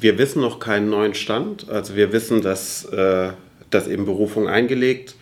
[0.00, 1.68] wir wissen noch keinen neuen Stand.
[1.68, 3.30] Also wir wissen, dass, äh,
[3.70, 5.14] dass eben Berufung eingelegt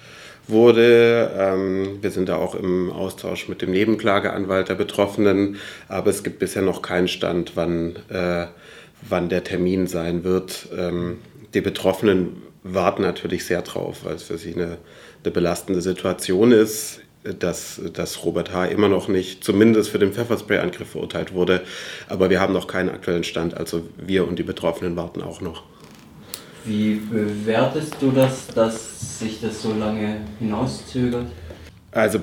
[0.46, 1.30] wurde.
[1.36, 5.56] Ähm, wir sind da auch im Austausch mit dem Nebenklageanwalt der Betroffenen,
[5.88, 8.46] aber es gibt bisher noch keinen Stand, wann, äh,
[9.08, 10.68] wann der Termin sein wird.
[10.76, 11.18] Ähm,
[11.54, 14.78] die Betroffenen warten natürlich sehr drauf, weil es für sie eine,
[15.24, 17.00] eine belastende Situation ist
[17.38, 18.66] dass, dass Robert H.
[18.66, 21.62] immer noch nicht, zumindest für den Pfefferspray-Angriff verurteilt wurde.
[22.08, 23.56] Aber wir haben noch keinen aktuellen Stand.
[23.56, 25.64] Also wir und die Betroffenen warten auch noch.
[26.64, 31.26] Wie bewertest du das, dass sich das so lange hinauszögert?
[31.92, 32.20] Also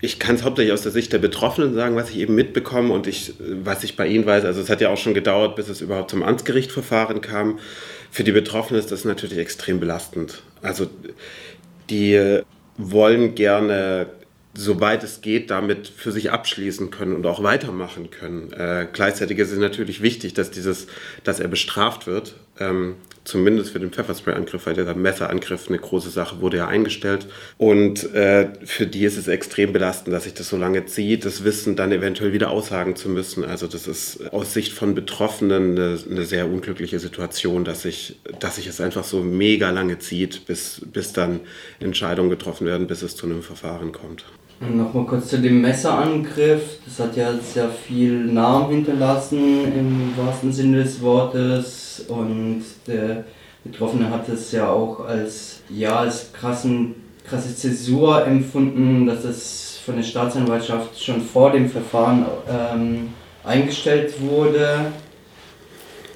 [0.00, 3.06] ich kann es hauptsächlich aus der Sicht der Betroffenen sagen, was ich eben mitbekomme und
[3.06, 4.44] ich, was ich bei Ihnen weiß.
[4.44, 7.58] Also es hat ja auch schon gedauert, bis es überhaupt zum Amtsgerichtverfahren kam.
[8.10, 10.42] Für die Betroffenen ist das natürlich extrem belastend.
[10.62, 10.86] Also
[11.90, 12.40] die
[12.76, 14.06] wollen gerne
[14.58, 18.52] soweit es geht, damit für sich abschließen können und auch weitermachen können.
[18.52, 20.88] Äh, gleichzeitig ist es natürlich wichtig, dass, dieses,
[21.22, 22.34] dass er bestraft wird.
[22.58, 27.28] Ähm, zumindest für den Pfefferspray-Angriff, weil der Messerangriff eine große Sache wurde ja eingestellt.
[27.56, 31.44] Und äh, für die ist es extrem belastend, dass sich das so lange zieht, das
[31.44, 33.44] Wissen dann eventuell wieder aussagen zu müssen.
[33.44, 38.56] Also das ist aus Sicht von Betroffenen eine, eine sehr unglückliche Situation, dass sich, dass
[38.56, 41.40] sich es einfach so mega lange zieht, bis, bis dann
[41.78, 44.24] Entscheidungen getroffen werden, bis es zu einem Verfahren kommt.
[44.60, 46.78] Nochmal kurz zu dem Messerangriff.
[46.84, 53.24] Das hat ja sehr viel Namen hinterlassen im wahrsten Sinne des Wortes und der
[53.62, 59.94] Betroffene hat es ja auch als, ja, als krassen, krasse Zäsur empfunden, dass es von
[59.94, 63.10] der Staatsanwaltschaft schon vor dem Verfahren ähm,
[63.44, 64.92] eingestellt wurde.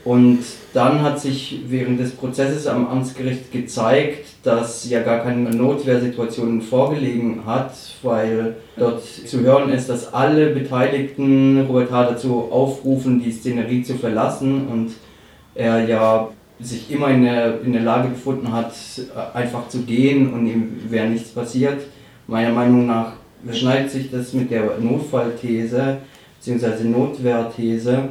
[0.04, 0.40] Und
[0.74, 7.46] dann hat sich während des Prozesses am Amtsgericht gezeigt, dass ja gar keine Notwehrsituation vorgelegen
[7.46, 7.72] hat,
[8.02, 12.10] weil dort zu hören ist, dass alle Beteiligten Robert H.
[12.10, 14.92] dazu aufrufen, die Szenerie zu verlassen und
[15.54, 18.72] er ja sich immer in der, in der Lage befunden hat,
[19.34, 21.80] einfach zu gehen und ihm wäre nichts passiert.
[22.26, 23.12] Meiner Meinung nach
[23.44, 25.98] überschneidet sich das mit der Notfallthese
[26.40, 26.84] bzw.
[26.84, 28.08] Notwehrthese.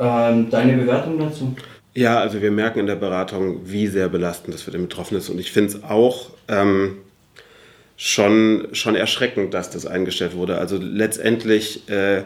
[0.00, 1.54] Ähm, deine Bewertung dazu?
[1.94, 5.28] Ja, also wir merken in der Beratung, wie sehr belastend das für den Betroffenen ist.
[5.28, 6.96] Und ich finde es auch ähm,
[7.96, 10.56] schon, schon erschreckend, dass das eingestellt wurde.
[10.56, 12.22] Also letztendlich äh,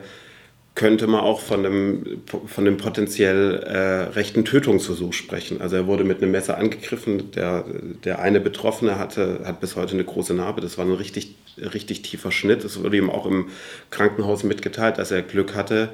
[0.74, 5.60] könnte man auch von einem, von einem potenziell äh, rechten Tötungsversuch sprechen.
[5.60, 7.30] Also er wurde mit einem Messer angegriffen.
[7.30, 7.64] Der,
[8.04, 10.60] der eine Betroffene hatte, hat bis heute eine große Narbe.
[10.60, 12.64] Das war ein richtig, richtig tiefer Schnitt.
[12.64, 13.50] Es wurde ihm auch im
[13.90, 15.90] Krankenhaus mitgeteilt, dass er Glück hatte,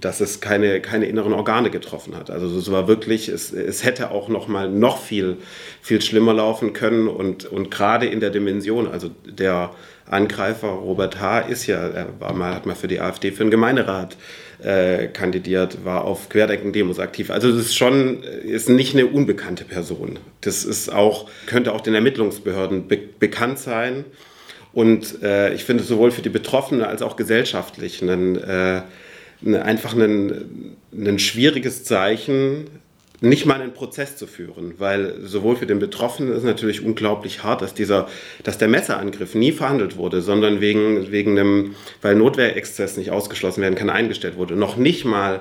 [0.00, 2.30] dass es keine, keine inneren Organe getroffen hat.
[2.30, 5.36] Also es war wirklich, es, es hätte auch noch mal noch viel,
[5.82, 7.06] viel schlimmer laufen können.
[7.06, 9.72] Und, und gerade in der Dimension, also der
[10.12, 11.40] Angreifer Robert H.
[11.40, 14.16] ist ja, er war mal, hat mal für die AfD für den Gemeinderat
[14.62, 17.30] äh, kandidiert, war auf Querdenken-Demos aktiv.
[17.30, 20.18] Also das ist schon, ist nicht eine unbekannte Person.
[20.42, 24.04] Das ist auch, könnte auch den Ermittlungsbehörden be bekannt sein.
[24.72, 28.82] Und äh, ich finde sowohl für die Betroffenen als auch gesellschaftlich einen, äh,
[29.58, 32.68] einfach ein, ein schwieriges Zeichen,
[33.22, 37.44] nicht mal einen Prozess zu führen, weil sowohl für den Betroffenen ist es natürlich unglaublich
[37.44, 38.08] hart, dass dieser,
[38.42, 43.76] dass der Messerangriff nie verhandelt wurde, sondern wegen, wegen einem, weil Notwehrexzess nicht ausgeschlossen werden
[43.76, 44.56] kann, eingestellt wurde.
[44.56, 45.40] Noch nicht mal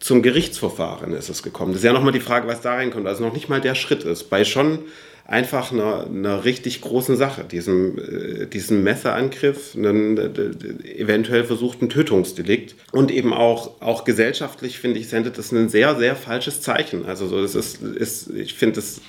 [0.00, 1.72] zum Gerichtsverfahren ist es gekommen.
[1.72, 3.06] Das ist ja nochmal die Frage, was da reinkommt.
[3.06, 4.24] Also noch nicht mal der Schritt ist.
[4.24, 4.80] Bei schon
[5.26, 12.74] einfach einer, einer richtig großen Sache, diesem, äh, diesem Messerangriff, einen äh, eventuell versuchten Tötungsdelikt.
[12.92, 17.06] Und eben auch, auch gesellschaftlich, finde ich, sendet das ein sehr, sehr falsches Zeichen.
[17.06, 19.00] Also so, das ist, ist ich finde, das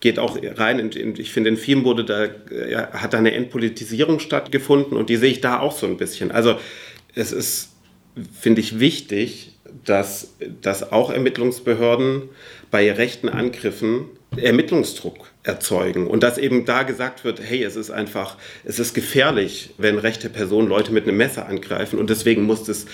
[0.00, 2.26] geht auch rein, in, in, ich finde, in vielen wurde da,
[2.68, 6.32] ja, hat da eine Entpolitisierung stattgefunden und die sehe ich da auch so ein bisschen.
[6.32, 6.56] Also
[7.14, 7.70] es ist,
[8.38, 9.52] finde ich, wichtig,
[9.86, 12.28] dass, dass auch Ermittlungsbehörden
[12.70, 14.04] bei rechten Angriffen
[14.36, 19.74] Ermittlungsdruck erzeugen und dass eben da gesagt wird, hey, es ist einfach, es ist gefährlich,
[19.78, 22.86] wenn rechte Personen Leute mit einem Messer angreifen und deswegen muss es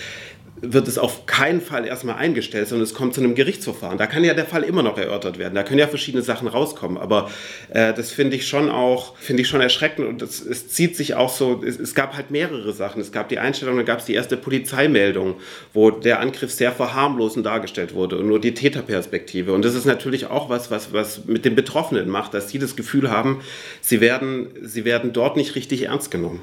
[0.61, 3.97] wird es auf keinen Fall erstmal eingestellt, sondern es kommt zu einem Gerichtsverfahren.
[3.97, 5.55] Da kann ja der Fall immer noch erörtert werden.
[5.55, 6.97] Da können ja verschiedene Sachen rauskommen.
[6.97, 7.29] Aber
[7.69, 11.15] äh, das finde ich schon auch, finde ich schon erschreckend und es, es zieht sich
[11.15, 13.01] auch so, es, es, gab halt mehrere Sachen.
[13.01, 15.35] Es gab die Einstellung, dann gab es die erste Polizeimeldung,
[15.73, 19.53] wo der Angriff sehr verharmlosend dargestellt wurde und nur die Täterperspektive.
[19.53, 22.75] Und das ist natürlich auch was, was, was mit den Betroffenen macht, dass sie das
[22.75, 23.41] Gefühl haben,
[23.81, 26.41] sie werden, sie werden dort nicht richtig ernst genommen.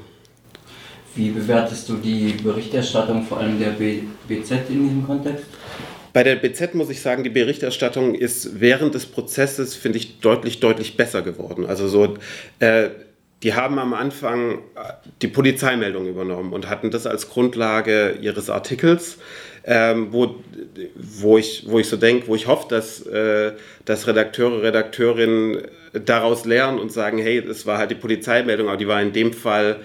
[1.16, 5.46] Wie bewertest du die Berichterstattung vor allem der BZ in diesem Kontext?
[6.12, 10.60] Bei der BZ muss ich sagen, die Berichterstattung ist während des Prozesses, finde ich, deutlich,
[10.60, 11.66] deutlich besser geworden.
[11.66, 12.14] Also so,
[12.58, 12.90] äh,
[13.42, 14.92] die haben am Anfang äh,
[15.22, 19.18] die Polizeimeldung übernommen und hatten das als Grundlage ihres Artikels.
[19.66, 20.36] ähm, wo,
[20.94, 23.52] wo, ich, wo ich so denke, wo ich hoffe, dass, äh,
[23.84, 28.86] dass Redakteure, Redakteurinnen daraus lernen und sagen, hey, es war halt die Polizeimeldung, aber die
[28.86, 29.80] war in dem Fall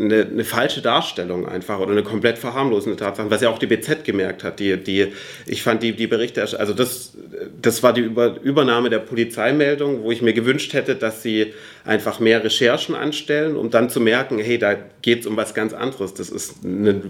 [0.00, 4.04] eine, eine, falsche Darstellung einfach oder eine komplett verharmlosende Tatsache, was ja auch die BZ
[4.04, 4.60] gemerkt hat.
[4.60, 5.12] Die, die,
[5.46, 7.12] ich fand die, die Berichte, also das,
[7.60, 11.52] das war die Über, Übernahme der Polizeimeldung, wo ich mir gewünscht hätte, dass sie
[11.88, 15.72] einfach mehr Recherchen anstellen, um dann zu merken, hey, da geht es um was ganz
[15.72, 16.12] anderes.
[16.12, 17.00] Das ist eine,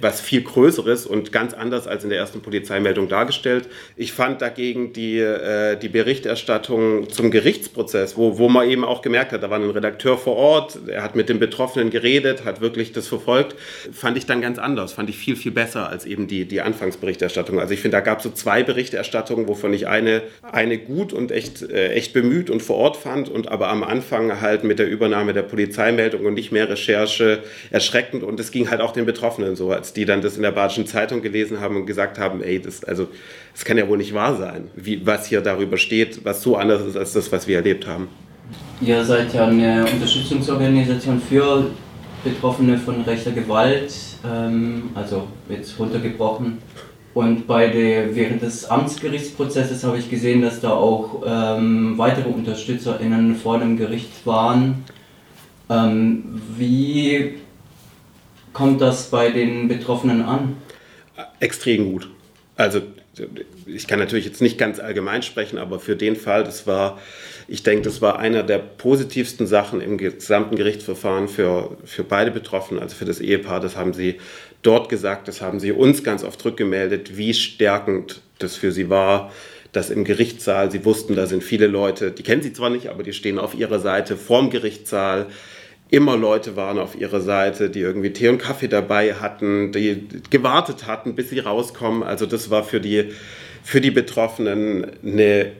[0.00, 3.68] was viel Größeres und ganz anders als in der ersten Polizeimeldung dargestellt.
[3.94, 9.30] Ich fand dagegen die, äh, die Berichterstattung zum Gerichtsprozess, wo, wo man eben auch gemerkt
[9.30, 12.90] hat, da war ein Redakteur vor Ort, er hat mit den Betroffenen geredet, hat wirklich
[12.92, 13.54] das verfolgt,
[13.92, 17.60] fand ich dann ganz anders, fand ich viel, viel besser als eben die, die Anfangsberichterstattung.
[17.60, 21.30] Also ich finde, da gab es so zwei Berichterstattungen, wovon ich eine, eine gut und
[21.30, 24.78] echt, äh, echt bemüht und vor Ort fand und aber am Anfang angefangen halt mit
[24.78, 28.22] der Übernahme der Polizeimeldung und nicht mehr Recherche erschreckend.
[28.22, 30.86] Und es ging halt auch den Betroffenen so, als die dann das in der Badischen
[30.86, 33.08] Zeitung gelesen haben und gesagt haben, ey, das, also,
[33.52, 36.82] das kann ja wohl nicht wahr sein, wie, was hier darüber steht, was so anders
[36.82, 38.08] ist als das, was wir erlebt haben.
[38.80, 41.66] Ihr seid ja eine Unterstützungsorganisation für
[42.22, 43.92] Betroffene von rechter Gewalt,
[44.24, 46.58] ähm, also jetzt runtergebrochen.
[47.16, 53.36] Und bei der, während des Amtsgerichtsprozesses habe ich gesehen, dass da auch ähm, weitere UnterstützerInnen
[53.36, 54.84] vor dem Gericht waren.
[55.70, 57.36] Ähm, wie
[58.52, 60.58] kommt das bei den Betroffenen an?
[61.40, 62.10] Extrem gut.
[62.54, 62.82] Also
[63.66, 67.00] ich kann natürlich jetzt nicht ganz allgemein sprechen, aber für den Fall, das war,
[67.48, 72.82] ich denke, das war einer der positivsten Sachen im gesamten Gerichtsverfahren für, für beide Betroffenen,
[72.82, 73.60] also für das Ehepaar.
[73.60, 74.16] Das haben sie
[74.62, 79.32] dort gesagt, das haben sie uns ganz oft rückgemeldet, wie stärkend das für sie war,
[79.72, 83.02] dass im Gerichtssaal, sie wussten, da sind viele Leute, die kennen sie zwar nicht, aber
[83.02, 85.26] die stehen auf ihrer Seite vorm Gerichtssaal.
[85.88, 90.86] Immer Leute waren auf ihrer Seite, die irgendwie Tee und Kaffee dabei hatten, die gewartet
[90.86, 92.02] hatten, bis sie rauskommen.
[92.02, 93.12] Also das war für die,
[93.66, 95.50] für die Betroffenen eine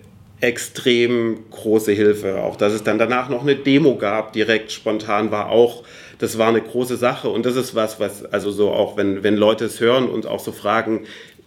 [0.41, 2.41] extrem große Hilfe.
[2.41, 5.83] Auch dass es dann danach noch eine Demo gab, direkt spontan war auch
[6.19, 9.37] das war eine große Sache und das ist was, was also so auch, wenn, wenn
[9.37, 11.05] Leute es hören und auch so fragen,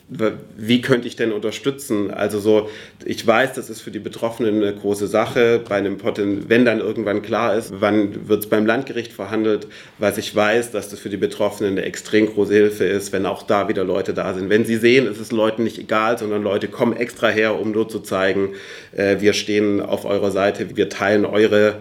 [0.10, 2.10] wie könnte ich denn unterstützen?
[2.10, 2.70] Also so,
[3.06, 5.62] ich weiß, das ist für die Betroffenen eine große Sache.
[5.68, 9.68] Bei einem Poten, wenn dann irgendwann klar ist, wann wird es beim Landgericht verhandelt,
[10.00, 13.44] was ich weiß, dass das für die Betroffenen eine extrem große Hilfe ist, wenn auch
[13.44, 14.50] da wieder Leute da sind.
[14.50, 17.88] Wenn sie sehen, ist es Leuten nicht egal, sondern Leute kommen extra her, um nur
[17.88, 18.54] zu zeigen,
[18.96, 21.76] äh, wir stehen auf eurer Seite, wir teilen eure,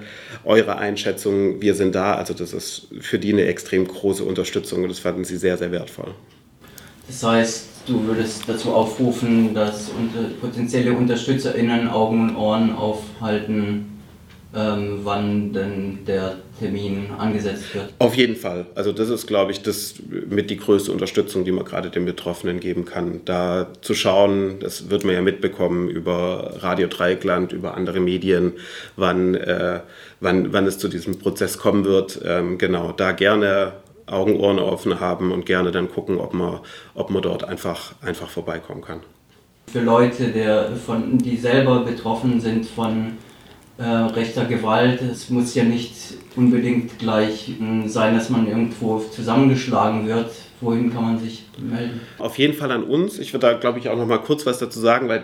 [0.45, 2.17] eure Einschätzung, wir sind da.
[2.17, 5.73] Also das ist für die eine extrem große Unterstützung und das fanden sie sehr, sehr
[5.73, 6.15] wertvoll.
[7.09, 9.91] Das heißt, du würdest dazu aufrufen, dass
[10.41, 13.99] potenzielle UnterstützerInnen Augen und Ohren aufhalten,
[14.55, 17.93] ähm, wann denn der Termin angesetzt wird?
[17.99, 18.67] Auf jeden Fall.
[18.75, 22.59] Also das ist, glaube ich, das mit die größte Unterstützung, die man gerade den Betroffenen
[22.59, 23.21] geben kann.
[23.27, 28.53] Da zu schauen, das wird man ja mitbekommen über Radio Dreieckland, über andere Medien,
[28.97, 29.81] wann, äh,
[30.21, 32.21] wann, wann es zu diesem Prozess kommen wird.
[32.25, 33.75] Ähm, genau, da gerne
[34.13, 36.61] Augen, Ohren offen haben und gerne dann gucken, ob man,
[36.95, 39.01] ob man dort einfach, einfach vorbeikommen kann.
[39.67, 43.19] Für Leute, der von, die selber betroffen sind von
[43.79, 45.95] äh, rechter Gewalt, es muss ja nicht
[46.37, 50.31] unbedingt gleich äh, sein, dass man irgendwo zusammengeschlagen wird.
[50.61, 52.01] Wohin kann man sich melden?
[52.19, 53.21] Auf jeden Fall an uns.
[53.21, 55.23] Ich würde da, glaube ich, auch noch mal kurz was dazu sagen, weil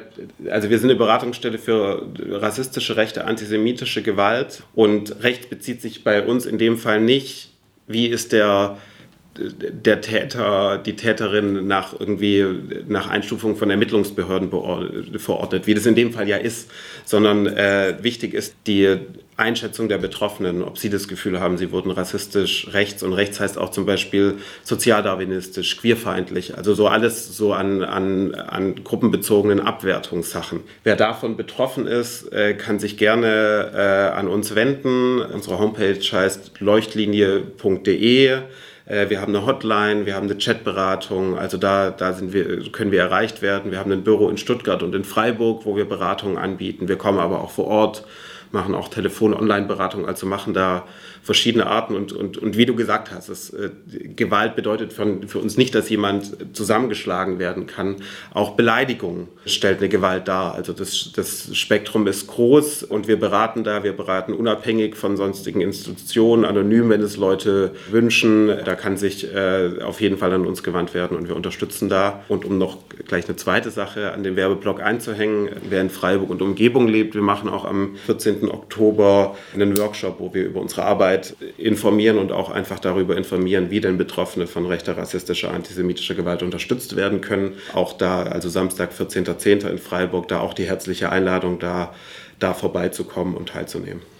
[0.48, 6.24] also wir sind eine Beratungsstelle für rassistische Rechte, antisemitische Gewalt und Recht bezieht sich bei
[6.24, 7.53] uns in dem Fall nicht
[7.86, 8.78] wie ist der,
[9.36, 12.44] der Täter, die Täterin nach irgendwie
[12.86, 14.50] nach Einstufung von Ermittlungsbehörden
[15.18, 16.70] verordnet, wie das in dem Fall ja ist,
[17.04, 18.98] sondern äh, wichtig ist die
[19.36, 23.58] Einschätzung der Betroffenen, ob sie das Gefühl haben, sie wurden rassistisch rechts und rechts heißt
[23.58, 30.60] auch zum Beispiel sozialdarwinistisch, queerfeindlich, also so alles so an, an, an gruppenbezogenen Abwertungssachen.
[30.84, 35.20] Wer davon betroffen ist, äh, kann sich gerne äh, an uns wenden.
[35.20, 38.38] Unsere Homepage heißt leuchtlinie.de.
[38.86, 42.92] Äh, wir haben eine Hotline, wir haben eine Chatberatung, also da, da sind wir, können
[42.92, 43.70] wir erreicht werden.
[43.70, 46.88] Wir haben ein Büro in Stuttgart und in Freiburg, wo wir Beratungen anbieten.
[46.88, 48.04] Wir kommen aber auch vor Ort
[48.54, 50.84] machen auch Telefon-Online-Beratung, also machen da
[51.24, 51.96] verschiedene Arten.
[51.96, 53.70] Und, und, und wie du gesagt hast, es, äh,
[54.14, 57.96] Gewalt bedeutet von, für uns nicht, dass jemand zusammengeschlagen werden kann.
[58.32, 60.54] Auch Beleidigung stellt eine Gewalt dar.
[60.54, 65.62] Also das, das Spektrum ist groß und wir beraten da, wir beraten unabhängig von sonstigen
[65.62, 68.52] Institutionen, anonym, wenn es Leute wünschen.
[68.64, 72.22] Da kann sich äh, auf jeden Fall an uns gewandt werden und wir unterstützen da.
[72.28, 75.48] Und um noch gleich eine zweite Sache an den Werbeblock einzuhängen.
[75.70, 78.50] Wer in Freiburg und Umgebung lebt, wir machen auch am 14.
[78.50, 81.13] Oktober einen Workshop, wo wir über unsere Arbeit
[81.58, 86.96] informieren und auch einfach darüber informieren, wie denn Betroffene von rechter, rassistischer, antisemitischer Gewalt unterstützt
[86.96, 87.54] werden können.
[87.72, 89.68] Auch da, also Samstag, 14.10.
[89.68, 91.94] in Freiburg, da auch die herzliche Einladung, da,
[92.38, 94.13] da vorbeizukommen und teilzunehmen.